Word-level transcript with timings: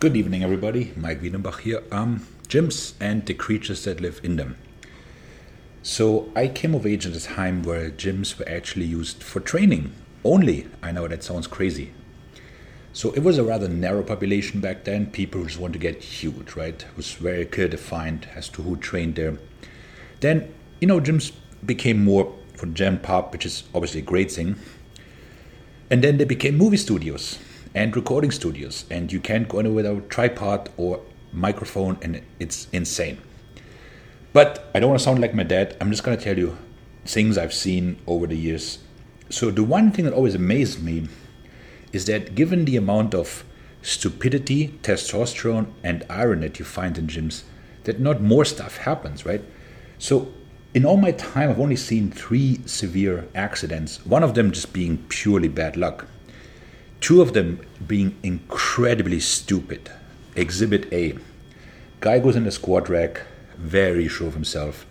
Good 0.00 0.16
evening, 0.16 0.42
everybody. 0.42 0.94
Mike 0.96 1.20
Wiedenbach 1.20 1.60
here. 1.60 1.82
Um, 1.92 2.26
gyms 2.48 2.94
and 3.00 3.26
the 3.26 3.34
creatures 3.34 3.84
that 3.84 4.00
live 4.00 4.18
in 4.24 4.36
them. 4.36 4.56
So 5.82 6.32
I 6.34 6.48
came 6.48 6.74
of 6.74 6.86
age 6.86 7.04
at 7.04 7.14
a 7.14 7.22
time 7.22 7.62
where 7.62 7.90
gyms 7.90 8.38
were 8.38 8.48
actually 8.48 8.86
used 8.86 9.22
for 9.22 9.40
training 9.40 9.92
only. 10.24 10.68
I 10.82 10.90
know 10.90 11.06
that 11.06 11.22
sounds 11.22 11.46
crazy. 11.46 11.92
So 12.94 13.12
it 13.12 13.22
was 13.22 13.36
a 13.36 13.44
rather 13.44 13.68
narrow 13.68 14.02
population 14.02 14.62
back 14.62 14.84
then. 14.84 15.04
People 15.04 15.44
just 15.44 15.58
want 15.58 15.74
to 15.74 15.78
get 15.78 16.02
huge, 16.02 16.56
right? 16.56 16.82
It 16.82 16.96
was 16.96 17.12
very 17.12 17.44
clear 17.44 17.68
defined 17.68 18.26
as 18.34 18.48
to 18.54 18.62
who 18.62 18.78
trained 18.78 19.16
there. 19.16 19.36
Then, 20.20 20.50
you 20.80 20.86
know, 20.86 20.98
gyms 20.98 21.30
became 21.66 22.02
more 22.02 22.34
for 22.54 22.64
gen 22.68 23.00
pop, 23.00 23.32
which 23.32 23.44
is 23.44 23.64
obviously 23.74 24.00
a 24.00 24.04
great 24.04 24.32
thing. 24.32 24.56
And 25.90 26.02
then 26.02 26.16
they 26.16 26.24
became 26.24 26.56
movie 26.56 26.78
studios 26.78 27.38
and 27.74 27.94
recording 27.94 28.30
studios, 28.30 28.84
and 28.90 29.12
you 29.12 29.20
can't 29.20 29.48
go 29.48 29.58
anywhere 29.58 29.84
without 29.84 30.04
a 30.04 30.08
tripod 30.08 30.70
or 30.76 31.00
microphone, 31.32 31.98
and 32.02 32.22
it's 32.38 32.66
insane. 32.72 33.20
But 34.32 34.70
I 34.74 34.80
don't 34.80 34.90
want 34.90 35.00
to 35.00 35.04
sound 35.04 35.20
like 35.20 35.34
my 35.34 35.42
dad. 35.42 35.76
I'm 35.80 35.90
just 35.90 36.02
going 36.02 36.16
to 36.16 36.22
tell 36.22 36.38
you 36.38 36.56
things 37.04 37.38
I've 37.38 37.54
seen 37.54 37.98
over 38.06 38.26
the 38.26 38.36
years. 38.36 38.78
So, 39.28 39.50
the 39.50 39.62
one 39.62 39.92
thing 39.92 40.04
that 40.04 40.14
always 40.14 40.34
amazed 40.34 40.82
me 40.82 41.08
is 41.92 42.06
that 42.06 42.34
given 42.34 42.64
the 42.64 42.76
amount 42.76 43.14
of 43.14 43.44
stupidity, 43.82 44.78
testosterone, 44.82 45.72
and 45.82 46.04
iron 46.10 46.40
that 46.40 46.58
you 46.58 46.64
find 46.64 46.98
in 46.98 47.06
gyms, 47.06 47.42
that 47.84 48.00
not 48.00 48.20
more 48.20 48.44
stuff 48.44 48.78
happens, 48.78 49.24
right? 49.24 49.42
So, 49.98 50.32
in 50.74 50.84
all 50.84 50.96
my 50.96 51.12
time, 51.12 51.50
I've 51.50 51.60
only 51.60 51.76
seen 51.76 52.10
three 52.10 52.60
severe 52.66 53.28
accidents, 53.34 54.04
one 54.06 54.22
of 54.22 54.34
them 54.34 54.52
just 54.52 54.72
being 54.72 54.98
purely 55.08 55.48
bad 55.48 55.76
luck. 55.76 56.06
Two 57.00 57.22
of 57.22 57.32
them 57.32 57.60
being 57.86 58.16
incredibly 58.22 59.20
stupid. 59.20 59.90
Exhibit 60.36 60.92
A. 60.92 61.16
Guy 62.00 62.18
goes 62.18 62.36
in 62.36 62.44
the 62.44 62.50
squat 62.50 62.88
rack, 62.88 63.22
very 63.56 64.06
sure 64.06 64.28
of 64.28 64.34
himself. 64.34 64.86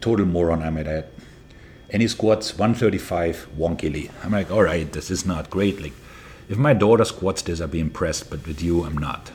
Total 0.00 0.26
moron, 0.26 0.62
I 0.62 0.70
might 0.70 0.86
add. 0.86 1.06
And 1.90 2.02
he 2.02 2.08
squats 2.08 2.58
135 2.58 3.48
wonkily. 3.56 4.10
I'm 4.24 4.32
like, 4.32 4.50
all 4.50 4.62
right, 4.62 4.90
this 4.90 5.10
is 5.10 5.24
not 5.24 5.50
great. 5.50 5.80
Like, 5.80 5.92
if 6.48 6.58
my 6.58 6.74
daughter 6.74 7.04
squats 7.04 7.42
this, 7.42 7.60
I'd 7.60 7.70
be 7.70 7.80
impressed, 7.80 8.28
but 8.28 8.46
with 8.46 8.62
you, 8.62 8.84
I'm 8.84 8.98
not. 8.98 9.30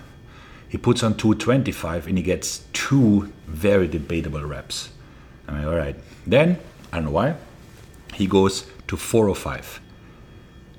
He 0.67 0.77
puts 0.77 1.03
on 1.03 1.15
225 1.15 2.07
and 2.07 2.17
he 2.17 2.23
gets 2.23 2.65
two 2.73 3.31
very 3.47 3.87
debatable 3.87 4.43
reps. 4.43 4.89
I'm 5.47 5.57
like, 5.57 5.67
all 5.67 5.77
right. 5.77 5.95
Then, 6.27 6.59
I 6.91 6.97
don't 6.97 7.05
know 7.05 7.11
why, 7.11 7.35
he 8.13 8.27
goes 8.27 8.65
to 8.87 8.97
405. 8.97 9.79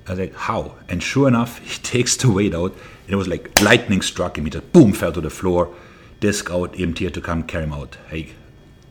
I 0.07 0.12
was 0.12 0.21
like, 0.21 0.35
how? 0.35 0.77
And 0.89 1.03
sure 1.03 1.29
enough, 1.29 1.59
he 1.69 1.79
takes 1.83 2.17
the 2.17 2.31
weight 2.31 2.55
out, 2.55 2.73
and 2.73 3.11
it 3.11 3.17
was 3.17 3.29
like 3.29 3.61
lightning 3.61 4.03
struck 4.03 4.39
him. 4.39 4.45
He 4.45 4.51
just 4.51 4.73
boom 4.73 4.93
fell 4.93 5.13
to 5.13 5.21
the 5.21 5.31
floor 5.31 5.75
disc 6.21 6.51
out, 6.51 6.73
EMT 6.75 6.98
had 6.98 7.15
to 7.15 7.21
come 7.21 7.43
carry 7.43 7.65
him 7.65 7.73
out. 7.73 7.97
Hey, 8.09 8.33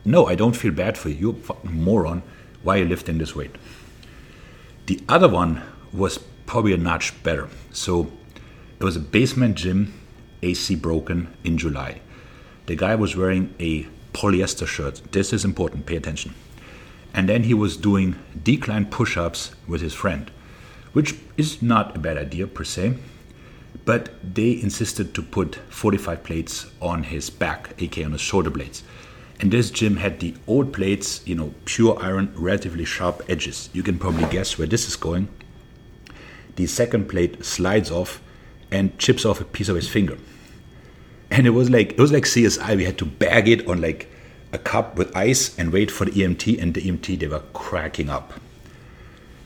no, 0.04 0.26
I 0.26 0.34
don't 0.34 0.56
feel 0.56 0.72
bad 0.72 0.96
for 0.96 1.08
you. 1.08 1.16
You 1.16 1.32
fucking 1.32 1.72
moron. 1.72 2.22
Why 2.62 2.76
are 2.76 2.82
you 2.82 2.88
lifting 2.88 3.18
this 3.18 3.34
weight? 3.34 3.56
The 4.86 5.00
other 5.08 5.28
one 5.28 5.62
was 5.92 6.18
probably 6.46 6.72
a 6.72 6.76
notch 6.76 7.20
better. 7.22 7.48
So 7.72 8.12
it 8.78 8.84
was 8.84 8.96
a 8.96 9.00
basement 9.00 9.56
gym, 9.56 9.92
AC 10.42 10.76
broken 10.76 11.34
in 11.42 11.58
July. 11.58 12.00
The 12.66 12.76
guy 12.76 12.94
was 12.94 13.16
wearing 13.16 13.54
a 13.58 13.86
polyester 14.12 14.66
shirt. 14.66 15.02
This 15.12 15.32
is 15.32 15.44
important, 15.44 15.86
pay 15.86 15.96
attention. 15.96 16.34
And 17.12 17.28
then 17.28 17.44
he 17.44 17.54
was 17.54 17.76
doing 17.76 18.16
decline 18.42 18.86
push 18.86 19.16
ups 19.16 19.54
with 19.66 19.80
his 19.80 19.94
friend, 19.94 20.30
which 20.96 21.14
is 21.36 21.60
not 21.60 21.94
a 21.96 21.98
bad 22.06 22.16
idea 22.26 22.46
per 22.46 22.64
se 22.64 22.94
but 23.84 24.08
they 24.22 24.50
insisted 24.50 25.14
to 25.14 25.22
put 25.22 25.56
45 25.68 26.24
plates 26.24 26.66
on 26.80 27.04
his 27.04 27.30
back, 27.30 27.74
aka 27.78 28.04
on 28.04 28.12
his 28.12 28.20
shoulder 28.20 28.50
blades. 28.50 28.82
And 29.38 29.52
this 29.52 29.70
gym 29.70 29.96
had 29.96 30.20
the 30.20 30.34
old 30.46 30.72
plates, 30.72 31.26
you 31.26 31.34
know, 31.34 31.52
pure 31.66 31.98
iron, 32.00 32.32
relatively 32.34 32.84
sharp 32.84 33.22
edges. 33.28 33.68
You 33.72 33.82
can 33.82 33.98
probably 33.98 34.24
guess 34.30 34.56
where 34.56 34.66
this 34.66 34.88
is 34.88 34.96
going. 34.96 35.28
The 36.56 36.66
second 36.66 37.08
plate 37.08 37.44
slides 37.44 37.90
off 37.90 38.22
and 38.70 38.98
chips 38.98 39.24
off 39.24 39.40
a 39.40 39.44
piece 39.44 39.68
of 39.68 39.76
his 39.76 39.88
finger. 39.88 40.16
And 41.30 41.46
it 41.46 41.50
was 41.50 41.68
like 41.68 41.92
it 41.92 42.00
was 42.00 42.12
like 42.12 42.24
CSI. 42.24 42.76
We 42.76 42.84
had 42.84 42.98
to 42.98 43.04
bag 43.04 43.48
it 43.48 43.68
on 43.68 43.80
like 43.80 44.10
a 44.52 44.58
cup 44.58 44.96
with 44.96 45.14
ice 45.14 45.56
and 45.58 45.72
wait 45.72 45.90
for 45.90 46.06
the 46.06 46.12
EMT. 46.12 46.60
And 46.60 46.72
the 46.72 46.80
EMT 46.80 47.18
they 47.18 47.28
were 47.28 47.42
cracking 47.52 48.08
up 48.08 48.32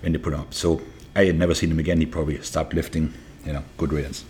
when 0.02 0.12
they 0.12 0.18
put 0.18 0.34
him 0.34 0.40
up. 0.40 0.54
So 0.54 0.80
I 1.14 1.24
had 1.24 1.36
never 1.36 1.54
seen 1.54 1.70
him 1.70 1.78
again. 1.78 2.00
He 2.00 2.06
probably 2.06 2.40
stopped 2.42 2.74
lifting. 2.74 3.14
You 3.44 3.54
know, 3.54 3.64
good 3.78 3.92
riddance. 3.92 4.24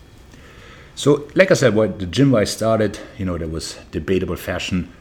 So, 0.94 1.28
like 1.34 1.50
I 1.50 1.54
said, 1.54 1.74
what 1.74 1.98
the 1.98 2.06
gym 2.06 2.30
where 2.30 2.42
I 2.42 2.44
started, 2.44 2.98
you 3.18 3.24
know, 3.24 3.38
there 3.38 3.48
was 3.48 3.78
debatable 3.90 4.36
fashion, 4.36 4.92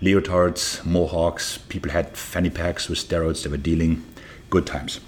leotards, 0.00 0.84
mohawks. 0.84 1.58
People 1.58 1.90
had 1.90 2.16
fanny 2.16 2.50
packs 2.50 2.88
with 2.88 2.98
steroids. 2.98 3.42
They 3.42 3.50
were 3.50 3.56
dealing 3.56 4.04
good 4.50 4.66
times. 4.66 5.00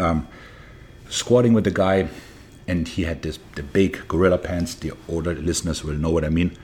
Um, 0.00 0.28
squatting 1.08 1.54
with 1.54 1.64
the 1.64 1.70
guy, 1.70 2.08
and 2.66 2.88
he 2.88 3.04
had 3.04 3.22
this 3.22 3.38
the 3.54 3.62
big 3.62 4.06
gorilla 4.08 4.38
pants. 4.38 4.74
The 4.74 4.92
older 5.08 5.34
listeners 5.34 5.84
will 5.84 5.94
know 5.94 6.10
what 6.10 6.24
I 6.24 6.28
mean. 6.28 6.56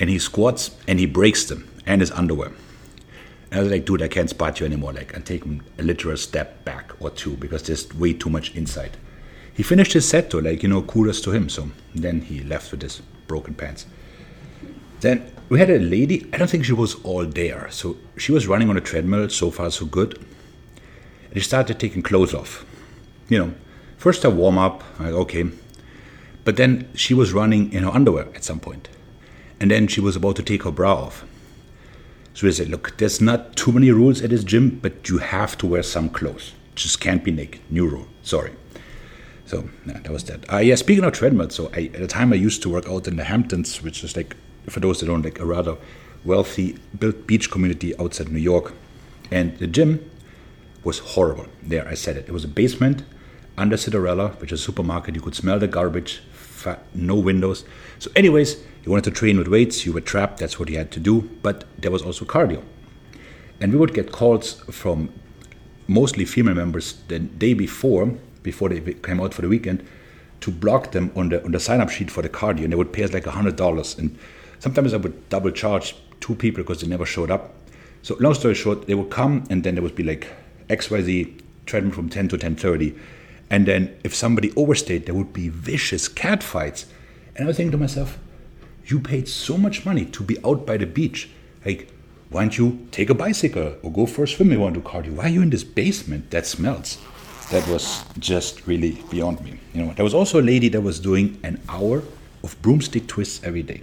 And 0.00 0.08
he 0.08 0.18
squats 0.18 0.76
and 0.86 1.00
he 1.00 1.06
breaks 1.06 1.44
them 1.44 1.68
and 1.86 2.00
his 2.00 2.10
underwear. 2.12 2.52
And 3.50 3.60
I 3.60 3.62
was 3.62 3.72
like, 3.72 3.84
dude, 3.84 4.02
I 4.02 4.08
can't 4.08 4.28
spot 4.28 4.60
you 4.60 4.66
anymore. 4.66 4.92
Like, 4.92 5.16
I 5.16 5.20
take 5.20 5.44
a 5.44 5.82
literal 5.82 6.16
step 6.16 6.64
back 6.64 6.92
or 7.00 7.10
two 7.10 7.36
because 7.36 7.62
there's 7.62 7.92
way 7.94 8.12
too 8.12 8.28
much 8.30 8.54
inside. 8.54 8.96
He 9.54 9.62
finished 9.62 9.94
his 9.94 10.08
set 10.08 10.30
though, 10.30 10.38
like, 10.38 10.62
you 10.62 10.68
know, 10.68 10.82
kudos 10.82 11.20
to 11.22 11.30
him. 11.30 11.48
So 11.48 11.70
then 11.94 12.20
he 12.20 12.42
left 12.42 12.70
with 12.70 12.82
his 12.82 13.00
broken 13.26 13.54
pants. 13.54 13.86
Then 15.00 15.32
we 15.48 15.58
had 15.58 15.70
a 15.70 15.78
lady, 15.78 16.28
I 16.32 16.36
don't 16.36 16.50
think 16.50 16.64
she 16.64 16.72
was 16.72 16.96
all 17.04 17.24
there. 17.24 17.68
So 17.70 17.96
she 18.16 18.32
was 18.32 18.46
running 18.46 18.68
on 18.68 18.76
a 18.76 18.80
treadmill, 18.80 19.28
so 19.30 19.50
far 19.50 19.70
so 19.70 19.86
good. 19.86 20.18
And 21.30 21.34
she 21.34 21.40
started 21.40 21.78
taking 21.78 22.02
clothes 22.02 22.34
off. 22.34 22.66
You 23.28 23.38
know, 23.38 23.54
first 23.96 24.24
a 24.24 24.30
warm 24.30 24.58
up, 24.58 24.82
like, 25.00 25.12
okay. 25.12 25.46
But 26.44 26.56
then 26.56 26.88
she 26.94 27.14
was 27.14 27.32
running 27.32 27.72
in 27.72 27.84
her 27.84 27.90
underwear 27.90 28.28
at 28.34 28.44
some 28.44 28.60
point. 28.60 28.88
And 29.60 29.70
then 29.70 29.88
she 29.88 30.00
was 30.00 30.16
about 30.16 30.36
to 30.36 30.42
take 30.42 30.62
her 30.64 30.70
bra 30.70 30.94
off. 30.94 31.24
So 32.38 32.46
we 32.46 32.52
said, 32.52 32.68
look, 32.68 32.96
there's 32.98 33.20
not 33.20 33.56
too 33.56 33.72
many 33.72 33.90
rules 33.90 34.22
at 34.22 34.30
this 34.30 34.44
gym, 34.44 34.78
but 34.80 35.08
you 35.08 35.18
have 35.18 35.58
to 35.58 35.66
wear 35.66 35.82
some 35.82 36.08
clothes. 36.08 36.52
Just 36.76 37.00
can't 37.00 37.24
be 37.24 37.32
naked. 37.32 37.60
New 37.68 37.88
rule. 37.88 38.06
Sorry. 38.22 38.52
So 39.46 39.68
yeah, 39.84 39.98
that 39.98 40.12
was 40.12 40.22
that. 40.26 40.52
Uh, 40.52 40.58
yeah, 40.58 40.76
speaking 40.76 41.02
of 41.02 41.14
treadmill, 41.14 41.50
so 41.50 41.68
I, 41.74 41.90
at 41.92 41.94
the 41.94 42.06
time 42.06 42.32
I 42.32 42.36
used 42.36 42.62
to 42.62 42.68
work 42.68 42.88
out 42.88 43.08
in 43.08 43.16
the 43.16 43.24
Hamptons, 43.24 43.82
which 43.82 44.04
is 44.04 44.16
like, 44.16 44.36
for 44.68 44.78
those 44.78 45.00
that 45.00 45.06
don't, 45.06 45.24
like 45.24 45.40
a 45.40 45.44
rather 45.44 45.78
wealthy 46.24 46.78
built 46.96 47.26
beach 47.26 47.50
community 47.50 47.98
outside 47.98 48.28
New 48.28 48.38
York. 48.38 48.72
And 49.32 49.58
the 49.58 49.66
gym 49.66 50.08
was 50.84 51.00
horrible. 51.00 51.46
There, 51.60 51.88
I 51.88 51.94
said 51.94 52.16
it. 52.16 52.28
It 52.28 52.32
was 52.32 52.44
a 52.44 52.48
basement 52.48 53.02
under 53.56 53.74
Citarella, 53.74 54.40
which 54.40 54.52
is 54.52 54.60
a 54.60 54.62
supermarket. 54.62 55.16
You 55.16 55.22
could 55.22 55.34
smell 55.34 55.58
the 55.58 55.66
garbage, 55.66 56.22
no 56.94 57.16
windows. 57.16 57.64
So, 57.98 58.12
anyways, 58.14 58.62
you 58.88 58.92
wanted 58.92 59.04
to 59.04 59.10
train 59.10 59.36
with 59.36 59.48
weights, 59.48 59.84
you 59.84 59.92
were 59.92 60.00
trapped, 60.00 60.38
that's 60.38 60.58
what 60.58 60.70
you 60.70 60.78
had 60.78 60.90
to 60.90 60.98
do. 60.98 61.20
But 61.42 61.64
there 61.78 61.90
was 61.90 62.00
also 62.00 62.24
cardio. 62.24 62.64
And 63.60 63.70
we 63.70 63.78
would 63.78 63.92
get 63.92 64.12
calls 64.12 64.62
from 64.70 65.12
mostly 65.86 66.24
female 66.24 66.54
members 66.54 66.94
the 67.08 67.18
day 67.18 67.52
before 67.52 68.06
before 68.42 68.70
they 68.70 68.80
came 68.94 69.20
out 69.20 69.34
for 69.34 69.42
the 69.42 69.48
weekend 69.48 69.86
to 70.40 70.50
block 70.50 70.92
them 70.92 71.12
on 71.14 71.28
the 71.28 71.44
on 71.44 71.50
the 71.52 71.60
sign 71.60 71.82
up 71.82 71.90
sheet 71.90 72.10
for 72.10 72.22
the 72.22 72.30
cardio, 72.30 72.64
and 72.64 72.72
they 72.72 72.76
would 72.76 72.94
pay 72.94 73.04
us 73.04 73.12
like 73.12 73.26
hundred 73.26 73.56
dollars. 73.56 73.98
And 73.98 74.16
sometimes 74.58 74.94
I 74.94 74.96
would 74.96 75.28
double 75.28 75.50
charge 75.50 75.94
two 76.20 76.34
people 76.34 76.62
because 76.62 76.80
they 76.80 76.86
never 76.86 77.04
showed 77.04 77.30
up. 77.30 77.54
So 78.00 78.16
long 78.20 78.32
story 78.32 78.54
short, 78.54 78.86
they 78.86 78.94
would 78.94 79.10
come, 79.10 79.44
and 79.50 79.64
then 79.64 79.74
there 79.74 79.82
would 79.82 79.96
be 79.96 80.02
like 80.02 80.28
X 80.70 80.90
Y 80.90 81.02
Z 81.02 81.36
treadmill 81.66 81.92
from 81.92 82.08
ten 82.08 82.26
to 82.28 82.38
ten 82.38 82.56
thirty, 82.56 82.94
and 83.50 83.66
then 83.66 83.94
if 84.02 84.14
somebody 84.14 84.50
overstayed, 84.56 85.04
there 85.04 85.14
would 85.14 85.34
be 85.34 85.50
vicious 85.50 86.08
cat 86.08 86.42
fights. 86.42 86.86
And 87.36 87.44
I 87.44 87.48
was 87.48 87.58
thinking 87.58 87.72
to 87.72 87.78
myself, 87.78 88.18
you 88.90 89.00
paid 89.00 89.28
so 89.28 89.56
much 89.56 89.84
money 89.84 90.04
to 90.06 90.22
be 90.22 90.36
out 90.44 90.66
by 90.66 90.76
the 90.76 90.86
beach, 90.86 91.30
like. 91.64 91.92
Why 92.30 92.42
don't 92.42 92.58
you 92.58 92.86
take 92.90 93.08
a 93.08 93.14
bicycle 93.14 93.76
or 93.82 93.90
go 93.90 94.04
for 94.04 94.24
a 94.24 94.28
swim? 94.28 94.48
if 94.48 94.58
You 94.58 94.60
want 94.60 94.74
to 94.74 94.82
cardio? 94.82 95.12
Why 95.12 95.24
are 95.24 95.28
you 95.30 95.40
in 95.40 95.48
this 95.48 95.64
basement 95.64 96.30
that 96.30 96.44
smells? 96.44 96.98
that 97.50 97.66
was 97.68 98.04
just 98.18 98.66
really 98.66 99.02
beyond 99.10 99.40
me. 99.40 99.58
You 99.72 99.84
know, 99.84 99.92
there 99.94 100.04
was 100.04 100.14
also 100.14 100.40
a 100.40 100.42
lady 100.42 100.68
that 100.68 100.80
was 100.80 101.00
doing 101.00 101.40
an 101.42 101.60
hour 101.68 102.02
of 102.42 102.60
broomstick 102.62 103.06
twists 103.06 103.42
every 103.42 103.62
day. 103.62 103.82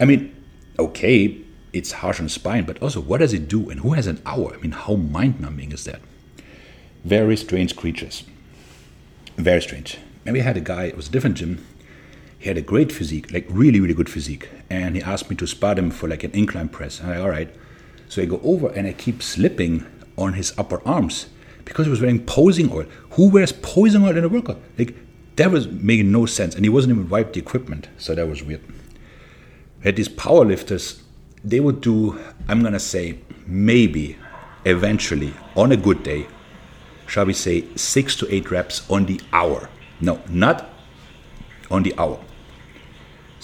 I 0.00 0.04
mean, 0.04 0.34
okay, 0.78 1.40
it's 1.72 1.92
harsh 1.92 2.18
on 2.18 2.26
the 2.26 2.30
spine, 2.30 2.64
but 2.64 2.82
also 2.82 3.00
what 3.00 3.18
does 3.18 3.32
it 3.32 3.48
do 3.48 3.70
and 3.70 3.80
who 3.80 3.92
has 3.92 4.06
an 4.06 4.20
hour? 4.26 4.54
I 4.54 4.58
mean, 4.58 4.72
how 4.72 4.94
mind 4.94 5.40
numbing 5.40 5.72
is 5.72 5.84
that? 5.84 6.00
Very 7.04 7.36
strange 7.36 7.76
creatures. 7.76 8.24
Very 9.36 9.62
strange. 9.62 9.98
Maybe 10.24 10.40
I 10.40 10.44
had 10.44 10.56
a 10.56 10.60
guy, 10.60 10.84
it 10.84 10.96
was 10.96 11.08
a 11.08 11.10
different 11.10 11.36
gym. 11.36 11.64
He 12.46 12.48
had 12.48 12.58
a 12.58 12.62
great 12.62 12.92
physique, 12.92 13.32
like 13.32 13.44
really, 13.48 13.80
really 13.80 13.92
good 13.92 14.08
physique. 14.08 14.48
And 14.70 14.94
he 14.94 15.02
asked 15.02 15.28
me 15.28 15.34
to 15.34 15.48
spot 15.48 15.80
him 15.80 15.90
for 15.90 16.08
like 16.08 16.22
an 16.22 16.30
incline 16.30 16.68
press. 16.68 17.00
And 17.00 17.10
I, 17.10 17.16
all 17.16 17.28
right. 17.28 17.52
So 18.08 18.22
I 18.22 18.24
go 18.24 18.40
over 18.44 18.68
and 18.68 18.86
I 18.86 18.92
keep 18.92 19.20
slipping 19.20 19.84
on 20.16 20.34
his 20.34 20.56
upper 20.56 20.80
arms 20.86 21.26
because 21.64 21.86
he 21.86 21.90
was 21.90 22.00
wearing 22.00 22.24
posing 22.24 22.70
oil. 22.70 22.86
Who 23.14 23.30
wears 23.30 23.50
posing 23.50 24.04
oil 24.04 24.16
in 24.16 24.22
a 24.22 24.28
workout? 24.28 24.60
Like, 24.78 24.94
that 25.34 25.50
was 25.50 25.66
making 25.66 26.12
no 26.12 26.24
sense. 26.24 26.54
And 26.54 26.64
he 26.64 26.68
wasn't 26.68 26.92
even 26.92 27.08
wiped 27.08 27.32
the 27.32 27.40
equipment, 27.40 27.88
so 27.98 28.14
that 28.14 28.28
was 28.28 28.44
weird. 28.44 28.62
We 29.80 29.86
had 29.86 29.96
these 29.96 30.08
power 30.08 30.44
lifters, 30.44 31.02
they 31.42 31.58
would 31.58 31.80
do, 31.80 32.16
I'm 32.46 32.62
gonna 32.62 32.78
say, 32.78 33.18
maybe 33.48 34.18
eventually, 34.64 35.34
on 35.56 35.72
a 35.72 35.76
good 35.76 36.04
day, 36.04 36.28
shall 37.08 37.24
we 37.24 37.32
say, 37.32 37.64
six 37.74 38.14
to 38.18 38.32
eight 38.32 38.52
reps 38.52 38.88
on 38.88 39.06
the 39.06 39.20
hour. 39.32 39.68
No, 40.00 40.22
not 40.28 40.70
on 41.72 41.82
the 41.82 41.92
hour. 41.98 42.20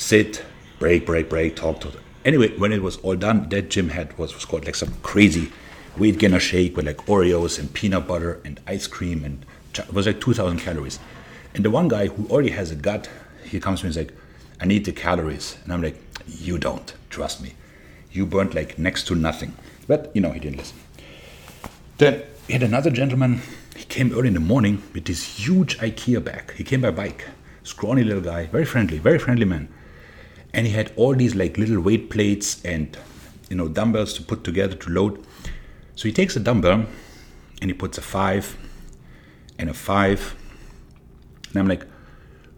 Sit, 0.03 0.43
break, 0.81 1.07
break, 1.07 1.31
break, 1.31 1.55
talk 1.55 1.81
to 1.81 1.89
them. 1.89 2.03
Anyway, 2.25 2.59
when 2.59 2.73
it 2.73 2.83
was 2.83 2.97
all 2.99 3.15
done, 3.15 3.49
that 3.51 3.71
gym 3.71 3.91
had 3.91 4.19
was, 4.19 4.35
was 4.35 4.45
called 4.45 4.67
like 4.67 4.75
some 4.75 4.95
crazy 5.05 5.53
weight 5.97 6.19
gainer 6.19 6.41
shake 6.41 6.77
with 6.77 6.87
like 6.87 6.97
Oreos 7.07 7.57
and 7.57 7.73
peanut 7.73 8.09
butter 8.09 8.41
and 8.45 8.59
ice 8.67 8.89
cream 8.89 9.25
and 9.25 9.47
it 9.73 9.95
was 9.95 10.09
like 10.09 10.21
2,000 10.21 10.59
calories. 10.59 10.99
And 11.55 11.65
the 11.65 11.71
one 11.71 11.87
guy 11.87 12.09
who 12.09 12.27
already 12.27 12.51
has 12.51 12.73
a 12.73 12.75
gut, 12.75 13.09
he 13.45 13.61
comes 13.61 13.79
to 13.81 13.87
me 13.87 13.91
and 13.91 13.97
he's 13.97 14.05
like, 14.05 14.17
I 14.61 14.65
need 14.65 14.85
the 14.85 14.93
calories. 14.93 15.57
And 15.63 15.73
I'm 15.73 15.83
like, 15.83 16.03
you 16.27 16.59
don't, 16.59 16.93
trust 17.09 17.41
me. 17.41 17.55
You 18.11 18.27
burnt 18.27 18.55
like 18.55 18.81
next 18.81 19.05
to 19.07 19.15
nothing. 19.15 19.55
But, 19.87 20.11
you 20.15 20.21
know, 20.21 20.33
he 20.33 20.41
didn't 20.41 20.57
listen. 20.57 20.79
Then 21.99 22.25
he 22.49 22.55
had 22.55 22.65
another 22.65 22.91
gentleman, 22.91 23.41
he 23.77 23.85
came 23.85 24.13
early 24.13 24.29
in 24.29 24.35
the 24.35 24.41
morning 24.41 24.83
with 24.95 25.05
this 25.05 25.39
huge 25.39 25.79
IKEA 25.79 26.25
bag. 26.25 26.55
He 26.55 26.65
came 26.65 26.81
by 26.81 26.91
bike, 26.91 27.29
scrawny 27.63 28.03
little 28.03 28.21
guy, 28.21 28.47
very 28.47 28.65
friendly, 28.65 28.99
very 28.99 29.21
friendly 29.21 29.45
man. 29.45 29.69
And 30.55 30.67
he 30.67 30.73
had 30.73 30.93
all 30.97 31.15
these 31.15 31.35
like 31.35 31.57
little 31.57 31.81
weight 31.81 32.11
plates 32.11 32.63
and, 32.65 32.97
you 33.49 33.57
know, 33.57 33.69
dumbbells 33.69 34.15
to 34.15 34.23
put 34.23 34.45
together 34.45 34.75
to 34.75 34.91
load. 34.91 35.25
So 35.95 36.09
he 36.09 36.13
takes 36.13 36.37
a 36.37 36.41
dumbbell 36.41 36.87
and 37.61 37.71
he 37.71 37.75
puts 37.75 37.99
a 37.99 38.03
five 38.03 38.57
and 39.59 39.71
a 39.71 39.75
five. 39.75 40.35
And 41.51 41.59
I'm 41.59 41.69
like, 41.69 41.87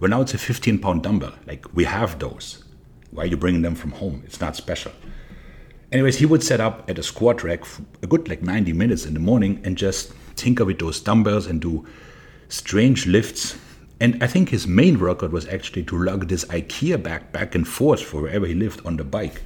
well, 0.01 0.11
now 0.11 0.21
it's 0.23 0.35
a 0.35 0.39
15 0.39 0.79
pound 0.79 1.03
dumbbell. 1.03 1.35
Like, 1.47 1.73
we 1.75 1.85
have 1.85 2.19
those. 2.19 2.65
Why 3.11 3.25
are 3.25 3.27
you 3.27 3.37
bringing 3.37 3.63
them 3.63 3.75
from 3.75 3.93
home? 3.93 4.23
It's 4.27 4.41
not 4.41 4.57
special. 4.57 4.93
Anyways, 5.93 6.19
he 6.19 6.27
would 6.27 6.43
set 6.43 6.61
up 6.61 6.91
at 6.91 6.99
a 6.99 7.03
squat 7.03 7.45
rack 7.45 7.65
for 7.65 7.85
a 8.03 8.09
good 8.09 8.29
like 8.29 8.43
90 8.43 8.73
minutes 8.73 9.07
in 9.07 9.15
the 9.15 9.21
morning 9.21 9.61
and 9.65 9.79
just 9.79 10.13
tinker 10.35 10.65
with 10.65 10.81
those 10.81 11.01
dumbbells 11.01 11.47
and 11.47 11.61
do 11.61 11.87
strange 12.49 13.07
lifts. 13.07 13.57
And 14.01 14.23
I 14.23 14.27
think 14.27 14.49
his 14.49 14.67
main 14.67 14.99
workout 14.99 15.31
was 15.31 15.47
actually 15.49 15.85
to 15.85 16.03
lug 16.03 16.29
this 16.29 16.45
IKEA 16.47 17.03
bag 17.03 17.33
back 17.33 17.55
and 17.55 17.67
forth 17.67 18.03
for 18.03 18.23
wherever 18.23 18.47
he 18.47 18.55
lived 18.55 18.85
on 18.85 18.97
the 18.97 19.05
bike. 19.05 19.43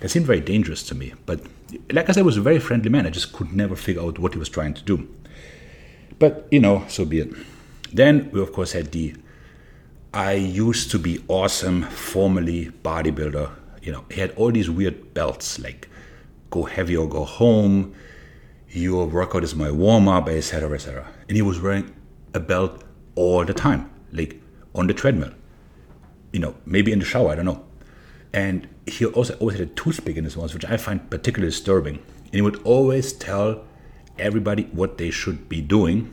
That 0.00 0.10
seemed 0.10 0.26
very 0.26 0.40
dangerous 0.40 0.82
to 0.84 0.94
me. 0.94 1.14
But 1.24 1.40
like 1.90 2.08
I 2.08 2.12
said, 2.12 2.24
was 2.24 2.36
a 2.36 2.42
very 2.42 2.58
friendly 2.58 2.90
man. 2.90 3.06
I 3.06 3.10
just 3.10 3.32
could 3.32 3.52
never 3.52 3.74
figure 3.74 4.02
out 4.02 4.18
what 4.18 4.34
he 4.34 4.38
was 4.38 4.48
trying 4.48 4.74
to 4.74 4.82
do. 4.82 5.08
But, 6.18 6.46
you 6.50 6.60
know, 6.60 6.84
so 6.88 7.04
be 7.04 7.20
it. 7.20 7.32
Then 7.92 8.30
we, 8.30 8.40
of 8.40 8.52
course, 8.52 8.72
had 8.72 8.92
the 8.92 9.14
I 10.12 10.32
used 10.32 10.90
to 10.92 10.98
be 10.98 11.22
awesome, 11.28 11.82
formerly 11.82 12.70
bodybuilder. 12.82 13.50
You 13.82 13.92
know, 13.92 14.04
he 14.10 14.20
had 14.20 14.30
all 14.32 14.50
these 14.50 14.70
weird 14.70 15.12
belts 15.14 15.58
like 15.58 15.88
go 16.50 16.64
heavy 16.64 16.96
or 16.96 17.08
go 17.08 17.24
home, 17.24 17.94
your 18.70 19.06
workout 19.06 19.44
is 19.44 19.54
my 19.54 19.70
warm 19.70 20.08
up, 20.08 20.28
etc., 20.28 20.74
etc. 20.74 21.06
And 21.28 21.36
he 21.36 21.42
was 21.42 21.60
wearing 21.60 21.94
a 22.34 22.40
belt 22.40 22.82
all 23.16 23.44
the 23.44 23.54
time, 23.54 23.90
like 24.12 24.40
on 24.74 24.86
the 24.86 24.94
treadmill. 24.94 25.32
You 26.32 26.40
know, 26.40 26.54
maybe 26.64 26.92
in 26.92 27.00
the 27.00 27.04
shower, 27.04 27.32
I 27.32 27.34
don't 27.34 27.46
know. 27.46 27.64
And 28.32 28.68
he 28.86 29.04
also 29.04 29.34
always 29.38 29.58
had 29.58 29.68
a 29.68 29.72
toothpick 29.72 30.16
in 30.16 30.24
his 30.24 30.36
mouth, 30.36 30.54
which 30.54 30.64
I 30.64 30.76
find 30.76 31.10
particularly 31.10 31.50
disturbing. 31.50 31.96
And 31.96 32.34
he 32.34 32.42
would 32.42 32.62
always 32.62 33.12
tell 33.12 33.64
everybody 34.18 34.64
what 34.72 34.98
they 34.98 35.10
should 35.10 35.48
be 35.48 35.60
doing. 35.60 36.12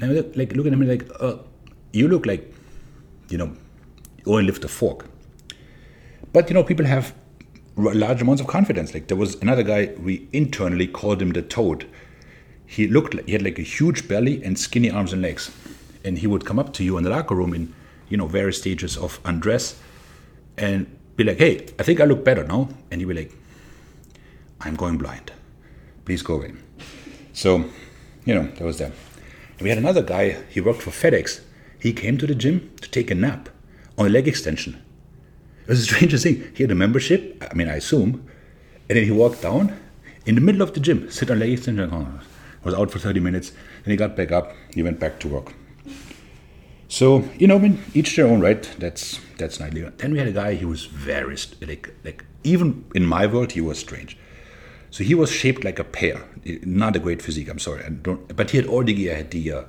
Look, 0.00 0.36
like 0.36 0.52
look 0.52 0.66
at 0.66 0.72
him 0.72 0.86
like, 0.86 1.08
uh, 1.20 1.36
you 1.92 2.08
look 2.08 2.26
like, 2.26 2.52
you 3.28 3.38
know, 3.38 3.56
you 4.24 4.32
only 4.32 4.44
lift 4.44 4.64
a 4.64 4.68
fork. 4.68 5.06
But 6.32 6.48
you 6.48 6.54
know, 6.54 6.62
people 6.62 6.86
have 6.86 7.14
large 7.76 8.20
amounts 8.22 8.40
of 8.40 8.46
confidence. 8.46 8.94
Like 8.94 9.08
there 9.08 9.16
was 9.16 9.36
another 9.36 9.62
guy 9.62 9.94
we 9.98 10.28
internally 10.32 10.86
called 10.86 11.22
him 11.22 11.30
the 11.32 11.42
Toad. 11.42 11.86
He 12.70 12.86
looked 12.86 13.14
like 13.14 13.24
he 13.24 13.32
had 13.32 13.42
like 13.42 13.58
a 13.58 13.62
huge 13.62 14.06
belly 14.06 14.44
and 14.44 14.58
skinny 14.58 14.90
arms 14.90 15.14
and 15.14 15.22
legs, 15.22 15.50
and 16.04 16.18
he 16.18 16.26
would 16.26 16.44
come 16.44 16.58
up 16.58 16.74
to 16.74 16.84
you 16.84 16.98
in 16.98 17.02
the 17.02 17.10
locker 17.10 17.34
room 17.34 17.54
in, 17.54 17.74
you 18.10 18.18
know, 18.18 18.26
various 18.26 18.58
stages 18.58 18.96
of 18.96 19.20
undress, 19.24 19.80
and 20.58 20.86
be 21.16 21.24
like, 21.24 21.38
"Hey, 21.38 21.66
I 21.78 21.82
think 21.82 21.98
I 21.98 22.04
look 22.04 22.24
better 22.24 22.44
now," 22.44 22.68
and 22.90 23.00
he'd 23.00 23.08
be 23.08 23.14
like, 23.14 23.32
"I'm 24.60 24.76
going 24.76 24.98
blind. 24.98 25.32
Please 26.04 26.22
go 26.22 26.34
away." 26.34 26.52
So, 27.32 27.64
you 28.26 28.34
know, 28.34 28.44
that 28.44 28.64
was 28.64 28.78
that. 28.78 28.92
And 29.52 29.62
we 29.62 29.70
had 29.70 29.78
another 29.78 30.02
guy, 30.02 30.36
he 30.50 30.60
worked 30.60 30.82
for 30.82 30.90
FedEx. 30.90 31.40
He 31.78 31.92
came 31.94 32.18
to 32.18 32.26
the 32.26 32.34
gym 32.34 32.70
to 32.82 32.90
take 32.90 33.10
a 33.10 33.14
nap 33.14 33.48
on 33.96 34.06
a 34.06 34.10
leg 34.10 34.28
extension. 34.28 34.82
It 35.62 35.68
was 35.68 35.80
the 35.80 35.86
strangest 35.94 36.24
thing. 36.24 36.52
He 36.54 36.64
had 36.64 36.70
a 36.70 36.74
membership, 36.74 37.42
I 37.50 37.54
mean, 37.54 37.68
I 37.68 37.76
assume, 37.76 38.28
and 38.88 38.98
then 38.98 39.04
he 39.04 39.10
walked 39.10 39.40
down 39.40 39.74
in 40.26 40.34
the 40.34 40.40
middle 40.42 40.60
of 40.60 40.74
the 40.74 40.80
gym, 40.80 41.10
sit 41.10 41.30
on 41.30 41.38
leg 41.38 41.52
extension, 41.52 41.90
was 42.64 42.74
out 42.74 42.90
for 42.90 42.98
30 42.98 43.20
minutes, 43.20 43.52
and 43.84 43.90
he 43.90 43.96
got 43.96 44.16
back 44.16 44.32
up, 44.32 44.52
he 44.74 44.82
went 44.82 45.00
back 45.00 45.20
to 45.20 45.28
work. 45.28 45.54
So, 46.88 47.28
you 47.38 47.46
know, 47.46 47.56
I 47.56 47.58
mean, 47.58 47.82
each 47.94 48.16
their 48.16 48.26
own, 48.26 48.40
right? 48.40 48.62
That's 48.78 49.20
that's 49.36 49.60
legal. 49.60 49.90
Then 49.96 50.12
we 50.12 50.18
had 50.18 50.28
a 50.28 50.32
guy, 50.32 50.54
he 50.54 50.64
was 50.64 50.86
very, 50.86 51.36
like, 51.60 51.94
like, 52.02 52.24
even 52.44 52.84
in 52.94 53.04
my 53.04 53.26
world, 53.26 53.52
he 53.52 53.60
was 53.60 53.78
strange. 53.78 54.16
So 54.90 55.04
he 55.04 55.14
was 55.14 55.30
shaped 55.30 55.64
like 55.64 55.78
a 55.78 55.84
pear. 55.84 56.24
Not 56.62 56.96
a 56.96 56.98
great 56.98 57.20
physique, 57.20 57.48
I'm 57.48 57.58
sorry. 57.58 57.84
I 57.84 57.90
don't. 57.90 58.34
But 58.34 58.50
he 58.50 58.56
had 58.56 58.66
all 58.66 58.82
the 58.82 58.94
gear. 58.94 59.12
He 59.12 59.18
had 59.18 59.30
the 59.30 59.52
uh, 59.52 59.62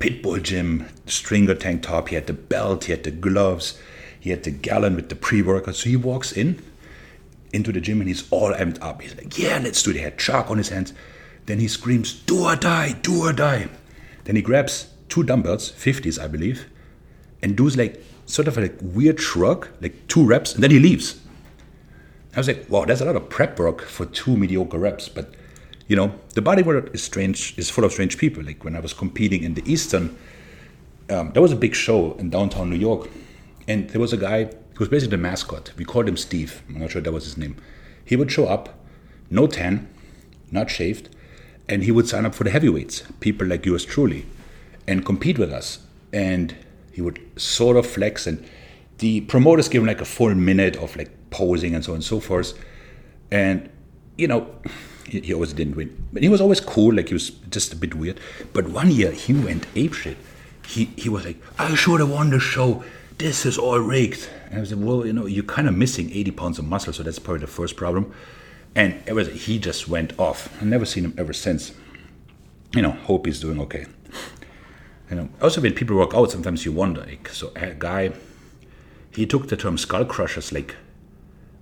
Pitbull 0.00 0.42
gym, 0.42 0.86
stringer 1.06 1.54
tank 1.54 1.82
top. 1.82 2.08
He 2.08 2.16
had 2.16 2.26
the 2.26 2.32
belt. 2.32 2.84
He 2.84 2.92
had 2.92 3.04
the 3.04 3.12
gloves. 3.12 3.78
He 4.18 4.30
had 4.30 4.42
the 4.42 4.50
gallon 4.50 4.96
with 4.96 5.10
the 5.10 5.16
pre-workout. 5.16 5.76
So 5.76 5.88
he 5.88 5.96
walks 5.96 6.32
in 6.32 6.62
into 7.52 7.70
the 7.70 7.80
gym 7.80 8.00
and 8.00 8.08
he's 8.08 8.28
all 8.30 8.52
amped 8.52 8.82
up. 8.82 9.00
He's 9.00 9.14
like, 9.16 9.38
yeah, 9.38 9.60
let's 9.62 9.82
do 9.82 9.90
it. 9.90 9.96
He 9.96 10.02
had 10.02 10.18
chalk 10.18 10.50
on 10.50 10.58
his 10.58 10.70
hands. 10.70 10.92
Then 11.46 11.60
he 11.60 11.68
screams, 11.68 12.14
do 12.22 12.44
or 12.44 12.56
die, 12.56 12.92
do 13.02 13.24
or 13.24 13.32
die. 13.32 13.68
Then 14.24 14.36
he 14.36 14.42
grabs 14.42 14.88
two 15.08 15.22
dumbbells, 15.22 15.70
50s, 15.72 16.22
I 16.22 16.26
believe, 16.26 16.66
and 17.42 17.56
does 17.56 17.76
like 17.76 18.02
sort 18.26 18.48
of 18.48 18.56
a 18.56 18.62
like 18.62 18.78
weird 18.80 19.20
shrug, 19.20 19.68
like 19.80 20.08
two 20.08 20.24
reps, 20.24 20.54
and 20.54 20.62
then 20.62 20.70
he 20.70 20.78
leaves. 20.78 21.20
I 22.34 22.40
was 22.40 22.48
like, 22.48 22.66
wow, 22.68 22.84
that's 22.84 23.00
a 23.00 23.04
lot 23.04 23.16
of 23.16 23.28
prep 23.28 23.58
work 23.58 23.82
for 23.82 24.06
two 24.06 24.36
mediocre 24.36 24.78
reps. 24.78 25.08
But 25.08 25.34
you 25.86 25.96
know, 25.96 26.14
the 26.34 26.40
bodywork 26.40 26.94
is 26.94 27.02
strange, 27.02 27.56
is 27.58 27.70
full 27.70 27.84
of 27.84 27.92
strange 27.92 28.18
people. 28.18 28.42
Like 28.42 28.64
when 28.64 28.74
I 28.74 28.80
was 28.80 28.92
competing 28.92 29.42
in 29.44 29.54
the 29.54 29.70
Eastern, 29.70 30.16
um, 31.10 31.32
there 31.32 31.42
was 31.42 31.52
a 31.52 31.56
big 31.56 31.74
show 31.74 32.14
in 32.14 32.30
downtown 32.30 32.70
New 32.70 32.76
York, 32.76 33.08
and 33.68 33.88
there 33.90 34.00
was 34.00 34.12
a 34.12 34.16
guy 34.16 34.44
who 34.44 34.80
was 34.80 34.88
basically 34.88 35.16
the 35.16 35.22
mascot. 35.22 35.72
We 35.76 35.84
called 35.84 36.08
him 36.08 36.16
Steve. 36.16 36.62
I'm 36.68 36.80
not 36.80 36.90
sure 36.90 37.02
that 37.02 37.12
was 37.12 37.24
his 37.24 37.36
name. 37.36 37.56
He 38.04 38.16
would 38.16 38.30
show 38.30 38.46
up, 38.46 38.74
no 39.30 39.46
tan, 39.46 39.88
not 40.50 40.70
shaved, 40.70 41.10
and 41.68 41.82
he 41.84 41.92
would 41.92 42.08
sign 42.08 42.26
up 42.26 42.34
for 42.34 42.44
the 42.44 42.50
heavyweights, 42.50 43.02
people 43.20 43.46
like 43.46 43.64
yours 43.64 43.84
truly, 43.84 44.26
and 44.86 45.04
compete 45.04 45.38
with 45.38 45.52
us. 45.52 45.78
And 46.12 46.54
he 46.92 47.00
would 47.00 47.20
sort 47.36 47.76
of 47.76 47.86
flex, 47.86 48.26
and 48.26 48.44
the 48.98 49.22
promoters 49.22 49.68
gave 49.68 49.80
him 49.80 49.86
like 49.86 50.00
a 50.00 50.04
full 50.04 50.34
minute 50.34 50.76
of 50.76 50.94
like 50.96 51.10
posing 51.30 51.74
and 51.74 51.84
so 51.84 51.92
on 51.92 51.96
and 51.96 52.04
so 52.04 52.20
forth. 52.20 52.58
And, 53.30 53.68
you 54.16 54.28
know, 54.28 54.48
he, 55.08 55.32
always 55.34 55.52
didn't 55.52 55.76
win. 55.76 56.06
But 56.12 56.22
he 56.22 56.28
was 56.28 56.40
always 56.40 56.60
cool, 56.60 56.94
like 56.94 57.08
he 57.08 57.14
was 57.14 57.30
just 57.30 57.72
a 57.72 57.76
bit 57.76 57.94
weird. 57.94 58.20
But 58.52 58.68
one 58.68 58.90
year 58.90 59.10
he 59.10 59.32
went 59.32 59.66
apeshit. 59.74 60.16
He, 60.66 60.86
he 60.96 61.08
was 61.08 61.24
like, 61.24 61.36
I 61.58 61.74
should 61.74 62.00
have 62.00 62.10
won 62.10 62.30
the 62.30 62.40
show. 62.40 62.84
This 63.18 63.44
is 63.44 63.58
all 63.58 63.78
rigged. 63.78 64.28
And 64.46 64.56
I 64.56 64.60
was 64.60 64.72
like, 64.72 64.86
well, 64.86 65.06
you 65.06 65.12
know, 65.12 65.26
you're 65.26 65.44
kind 65.44 65.68
of 65.68 65.76
missing 65.76 66.10
80 66.10 66.30
pounds 66.32 66.58
of 66.58 66.64
muscle, 66.64 66.92
so 66.92 67.02
that's 67.02 67.18
probably 67.18 67.40
the 67.40 67.46
first 67.46 67.76
problem. 67.76 68.14
And 68.76 69.02
it 69.06 69.12
was 69.12 69.28
he 69.28 69.58
just 69.58 69.88
went 69.88 70.18
off. 70.18 70.52
I've 70.60 70.66
never 70.66 70.84
seen 70.84 71.04
him 71.04 71.14
ever 71.16 71.32
since. 71.32 71.72
You 72.74 72.82
know, 72.82 72.90
hope 72.90 73.26
he's 73.26 73.40
doing 73.40 73.60
okay. 73.60 73.86
You 75.10 75.16
know, 75.16 75.28
also 75.40 75.60
when 75.60 75.74
people 75.74 75.96
work 75.96 76.14
out, 76.14 76.30
sometimes 76.30 76.64
you 76.64 76.72
wonder. 76.72 77.02
Like, 77.02 77.28
so 77.28 77.52
a 77.54 77.74
guy, 77.74 78.12
he 79.12 79.26
took 79.26 79.48
the 79.48 79.56
term 79.56 79.78
skull 79.78 80.04
crushers 80.04 80.50
like 80.50 80.74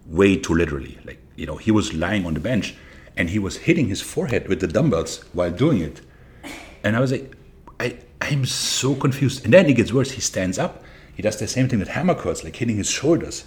way 0.07 0.37
too 0.37 0.54
literally. 0.54 0.99
Like, 1.04 1.21
you 1.37 1.47
know, 1.47 1.57
he 1.57 1.71
was 1.71 1.92
lying 1.92 2.25
on 2.25 2.35
the 2.35 2.40
bench 2.40 2.75
and 3.16 3.31
he 3.31 3.38
was 3.38 3.59
hitting 3.59 3.88
his 3.88 4.00
forehead 4.00 4.49
with 4.49 4.61
the 4.61 4.66
dumbbells 4.66 5.25
while 5.33 5.50
doing 5.50 5.81
it. 5.81 6.00
And 6.83 6.97
I 6.97 7.00
was 7.00 7.12
like, 7.12 7.37
I, 7.78 7.99
I'm 8.21 8.47
so 8.47 8.95
confused. 8.95 9.45
And 9.45 9.52
then 9.52 9.66
it 9.66 9.75
gets 9.75 9.92
worse. 9.92 10.12
He 10.12 10.21
stands 10.21 10.59
up. 10.59 10.83
He 11.14 11.23
does 11.23 11.38
the 11.38 11.47
same 11.47 11.69
thing 11.69 11.78
with 11.78 11.88
hammer 11.88 12.14
curls, 12.14 12.42
like 12.42 12.57
hitting 12.57 12.76
his 12.76 12.88
shoulders. 12.88 13.45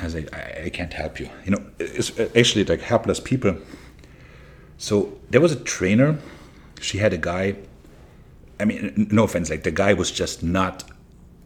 I 0.00 0.04
was 0.04 0.16
I, 0.16 0.62
I 0.66 0.70
can't 0.70 0.92
help 0.92 1.20
you. 1.20 1.28
You 1.44 1.52
know, 1.52 1.64
it's 1.78 2.18
actually 2.36 2.64
like 2.64 2.80
helpless 2.80 3.20
people. 3.20 3.56
So 4.78 5.16
there 5.30 5.40
was 5.40 5.52
a 5.52 5.60
trainer. 5.60 6.18
She 6.80 6.98
had 6.98 7.12
a 7.12 7.18
guy. 7.18 7.56
I 8.60 8.64
mean, 8.64 9.08
no 9.10 9.24
offense, 9.24 9.50
like 9.50 9.64
the 9.64 9.70
guy 9.70 9.94
was 9.94 10.10
just 10.10 10.42
not 10.42 10.84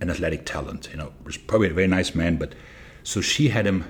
an 0.01 0.11
athletic 0.11 0.45
talent. 0.45 0.89
You 0.91 0.99
know, 0.99 1.13
was 1.25 1.37
probably 1.37 1.71
a 1.71 1.75
very 1.75 1.87
nice 1.87 2.15
man, 2.15 2.37
but 2.37 2.55
so 3.03 3.21
she 3.21 3.49
had 3.49 3.67
him 3.67 3.85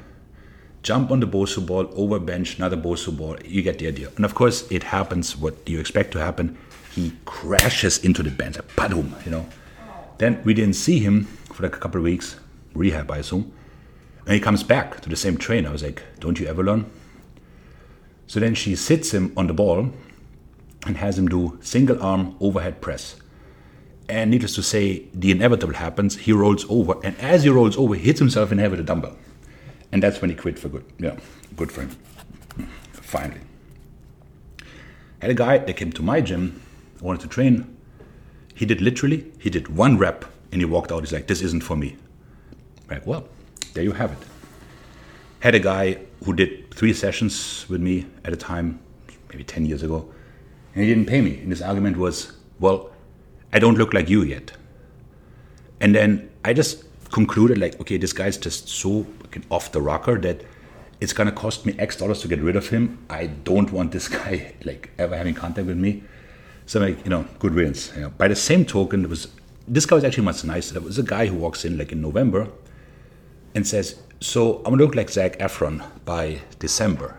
jump 0.82 1.10
on 1.10 1.20
the 1.20 1.26
Bosu 1.26 1.66
ball, 1.66 1.88
over 1.94 2.18
bench 2.18 2.56
another 2.56 2.76
Bosu 2.76 3.16
ball. 3.16 3.36
You 3.44 3.62
get 3.62 3.78
the 3.78 3.88
idea. 3.88 4.10
And 4.16 4.24
of 4.24 4.34
course, 4.34 4.70
it 4.70 4.84
happens 4.84 5.36
what 5.36 5.68
you 5.68 5.80
expect 5.80 6.12
to 6.12 6.18
happen. 6.18 6.56
He 6.94 7.12
crashes 7.24 7.98
into 8.04 8.22
the 8.22 8.30
bench, 8.30 8.58
boom, 8.76 9.14
you 9.24 9.30
know. 9.30 9.46
Then 10.18 10.40
we 10.44 10.54
didn't 10.54 10.74
see 10.74 10.98
him 10.98 11.24
for 11.52 11.62
like 11.62 11.76
a 11.76 11.78
couple 11.78 11.98
of 11.98 12.04
weeks, 12.04 12.36
rehab, 12.74 13.10
I 13.10 13.18
assume. 13.18 13.52
And 14.28 14.34
he 14.34 14.40
comes 14.40 14.62
back 14.62 15.00
to 15.00 15.08
the 15.08 15.16
same 15.16 15.38
train. 15.38 15.64
I 15.64 15.72
was 15.72 15.82
like, 15.82 16.02
Don't 16.20 16.38
you 16.38 16.46
ever 16.48 16.62
learn? 16.62 16.84
So 18.26 18.38
then 18.38 18.54
she 18.54 18.76
sits 18.76 19.14
him 19.14 19.32
on 19.38 19.46
the 19.46 19.54
ball 19.54 19.90
and 20.86 20.98
has 20.98 21.18
him 21.18 21.28
do 21.28 21.58
single 21.62 22.00
arm 22.02 22.36
overhead 22.38 22.82
press. 22.82 23.16
And 24.06 24.30
needless 24.30 24.54
to 24.56 24.62
say, 24.62 25.04
the 25.14 25.30
inevitable 25.30 25.72
happens. 25.72 26.18
He 26.18 26.32
rolls 26.32 26.66
over, 26.68 26.96
and 27.02 27.16
as 27.18 27.44
he 27.44 27.48
rolls 27.48 27.78
over, 27.78 27.94
he 27.94 28.02
hits 28.02 28.18
himself 28.18 28.52
in 28.52 28.58
the 28.58 28.62
head 28.62 28.70
with 28.70 28.80
a 28.80 28.82
dumbbell. 28.82 29.16
And 29.92 30.02
that's 30.02 30.20
when 30.20 30.28
he 30.28 30.36
quit 30.36 30.58
for 30.58 30.68
good. 30.68 30.84
Yeah, 30.98 31.16
good 31.56 31.72
for 31.72 31.82
him. 31.82 31.96
Finally. 32.92 33.40
Had 35.20 35.30
a 35.30 35.34
guy 35.34 35.56
that 35.56 35.76
came 35.76 35.90
to 35.92 36.02
my 36.02 36.20
gym, 36.20 36.60
wanted 37.00 37.22
to 37.22 37.28
train. 37.28 37.76
He 38.54 38.66
did 38.66 38.82
literally, 38.82 39.32
he 39.38 39.48
did 39.48 39.68
one 39.74 39.96
rep 39.96 40.26
and 40.52 40.60
he 40.60 40.66
walked 40.66 40.92
out. 40.92 41.00
He's 41.00 41.12
like, 41.12 41.28
this 41.28 41.40
isn't 41.40 41.64
for 41.64 41.76
me. 41.76 41.96
I'm 42.82 42.96
like, 42.96 43.06
well, 43.06 43.26
there 43.78 43.84
you 43.84 43.92
have 43.92 44.10
it. 44.10 44.18
Had 45.38 45.54
a 45.54 45.60
guy 45.60 45.98
who 46.24 46.32
did 46.34 46.74
three 46.74 46.92
sessions 46.92 47.64
with 47.68 47.80
me 47.80 48.06
at 48.24 48.32
a 48.32 48.36
time, 48.36 48.80
maybe 49.30 49.44
10 49.44 49.66
years 49.66 49.84
ago, 49.84 50.12
and 50.74 50.82
he 50.82 50.92
didn't 50.92 51.06
pay 51.06 51.20
me. 51.20 51.38
And 51.38 51.50
his 51.50 51.62
argument 51.62 51.96
was, 51.96 52.32
well, 52.58 52.90
I 53.52 53.60
don't 53.60 53.78
look 53.78 53.94
like 53.94 54.08
you 54.08 54.22
yet. 54.22 54.50
And 55.80 55.94
then 55.94 56.28
I 56.44 56.54
just 56.54 56.82
concluded, 57.12 57.58
like, 57.58 57.80
okay, 57.80 57.98
this 57.98 58.12
guy's 58.12 58.36
just 58.36 58.68
so 58.68 59.06
off 59.48 59.70
the 59.70 59.80
rocker 59.80 60.18
that 60.18 60.42
it's 61.00 61.12
gonna 61.12 61.30
cost 61.30 61.64
me 61.64 61.76
X 61.78 61.94
dollars 61.94 62.20
to 62.22 62.28
get 62.28 62.40
rid 62.40 62.56
of 62.56 62.68
him. 62.70 62.98
I 63.08 63.28
don't 63.28 63.70
want 63.70 63.92
this 63.92 64.08
guy 64.18 64.54
like 64.64 64.90
ever 64.98 65.16
having 65.16 65.34
contact 65.34 65.68
with 65.68 65.76
me. 65.76 66.02
So 66.66 66.80
like, 66.80 67.04
you 67.04 67.10
know, 67.10 67.26
good 67.38 67.54
riddance. 67.54 67.92
You 67.94 68.02
know. 68.02 68.10
By 68.10 68.26
the 68.26 68.34
same 68.34 68.64
token, 68.64 69.04
it 69.04 69.08
was 69.08 69.28
this 69.68 69.86
guy 69.86 69.94
was 69.94 70.02
actually 70.02 70.24
much 70.24 70.42
nicer. 70.42 70.72
There 70.74 70.82
was 70.82 70.98
a 70.98 71.04
guy 71.04 71.26
who 71.26 71.36
walks 71.36 71.64
in 71.64 71.78
like 71.78 71.92
in 71.92 72.02
November 72.02 72.48
and 73.54 73.66
says, 73.66 74.00
So 74.20 74.58
I'm 74.58 74.64
gonna 74.64 74.82
look 74.84 74.94
like 74.94 75.10
Zac 75.10 75.38
Efron 75.38 75.84
by 76.04 76.40
December. 76.58 77.18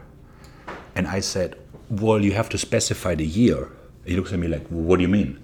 And 0.96 1.08
I 1.08 1.20
said, 1.20 1.58
Well, 1.90 2.24
you 2.24 2.34
have 2.34 2.50
to 2.50 2.58
specify 2.58 3.16
the 3.16 3.26
year. 3.26 3.70
He 4.06 4.16
looks 4.16 4.34
at 4.34 4.40
me 4.40 4.48
like, 4.48 4.66
well, 4.70 4.84
What 4.84 4.98
do 4.98 5.04
you 5.04 5.08
mean? 5.08 5.42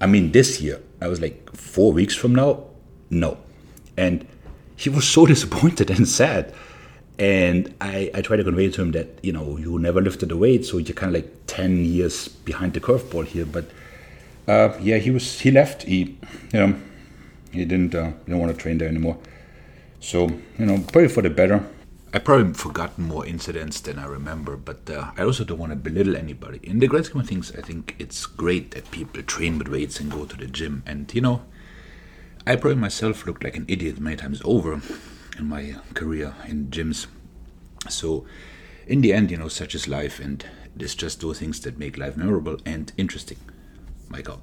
I 0.00 0.06
mean 0.06 0.32
this 0.32 0.60
year. 0.60 0.80
I 1.00 1.08
was 1.08 1.20
like, 1.20 1.54
Four 1.54 1.92
weeks 1.92 2.14
from 2.14 2.34
now? 2.34 2.64
No. 3.10 3.38
And 3.96 4.26
he 4.76 4.88
was 4.88 5.06
so 5.06 5.26
disappointed 5.34 5.90
and 5.90 6.08
sad. 6.08 6.54
And 7.18 7.74
I, 7.82 8.10
I 8.14 8.22
tried 8.22 8.38
to 8.38 8.44
convey 8.44 8.70
to 8.70 8.80
him 8.80 8.92
that, 8.92 9.18
you 9.22 9.30
know, 9.30 9.58
you 9.58 9.78
never 9.78 10.00
lifted 10.00 10.30
the 10.30 10.38
weight, 10.38 10.64
so 10.64 10.78
you're 10.78 10.94
kind 10.94 11.14
of 11.14 11.22
like 11.22 11.30
10 11.48 11.84
years 11.84 12.28
behind 12.28 12.72
the 12.72 12.80
curveball 12.80 13.26
here. 13.26 13.44
But 13.44 13.66
uh, 14.48 14.76
yeah, 14.80 14.96
he 14.96 15.10
was 15.10 15.40
he 15.40 15.50
left. 15.50 15.82
He, 15.82 16.18
you 16.52 16.60
know, 16.60 16.74
he 17.52 17.64
didn't 17.64 17.94
uh, 17.94 18.12
didn't 18.24 18.38
want 18.38 18.52
to 18.52 18.58
train 18.60 18.78
there 18.78 18.88
anymore. 18.88 19.18
So 20.00 20.28
you 20.58 20.66
know, 20.66 20.78
probably 20.78 21.08
for 21.08 21.22
the 21.22 21.30
better. 21.30 21.64
I 22.12 22.18
probably 22.18 22.54
forgotten 22.54 23.04
more 23.04 23.24
incidents 23.24 23.78
than 23.80 23.98
I 24.00 24.06
remember, 24.06 24.56
but 24.56 24.90
uh, 24.90 25.12
I 25.16 25.22
also 25.22 25.44
don't 25.44 25.58
want 25.58 25.70
to 25.70 25.76
belittle 25.76 26.16
anybody. 26.16 26.58
In 26.64 26.80
the 26.80 26.88
grand 26.88 27.06
scheme 27.06 27.20
of 27.20 27.28
things, 27.28 27.52
I 27.56 27.60
think 27.60 27.94
it's 28.00 28.26
great 28.26 28.72
that 28.72 28.90
people 28.90 29.22
train 29.22 29.58
with 29.58 29.68
weights 29.68 30.00
and 30.00 30.10
go 30.10 30.24
to 30.24 30.36
the 30.36 30.48
gym. 30.48 30.82
And 30.86 31.12
you 31.14 31.20
know, 31.20 31.42
I 32.46 32.56
probably 32.56 32.80
myself 32.80 33.26
looked 33.26 33.44
like 33.44 33.56
an 33.56 33.66
idiot 33.68 34.00
many 34.00 34.16
times 34.16 34.42
over 34.44 34.80
in 35.38 35.48
my 35.48 35.76
career 35.94 36.34
in 36.48 36.66
gyms. 36.66 37.06
So, 37.88 38.26
in 38.86 39.02
the 39.02 39.12
end, 39.12 39.30
you 39.30 39.36
know, 39.36 39.48
such 39.48 39.74
is 39.74 39.86
life, 39.86 40.18
and 40.18 40.44
it's 40.78 40.96
just 40.96 41.20
those 41.20 41.38
things 41.38 41.60
that 41.60 41.78
make 41.78 41.96
life 41.96 42.16
memorable 42.16 42.58
and 42.66 42.92
interesting. 42.96 43.38
My 44.08 44.20
God. 44.20 44.40